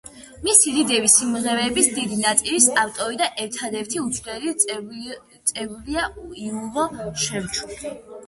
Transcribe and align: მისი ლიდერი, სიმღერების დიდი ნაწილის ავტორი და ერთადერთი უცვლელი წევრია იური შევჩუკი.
მისი 0.45 0.71
ლიდერი, 0.75 1.09
სიმღერების 1.15 1.89
დიდი 1.97 2.15
ნაწილის 2.21 2.65
ავტორი 2.83 3.19
და 3.19 3.27
ერთადერთი 3.43 4.01
უცვლელი 4.05 4.53
წევრია 4.63 6.07
იური 6.47 7.13
შევჩუკი. 7.27 7.93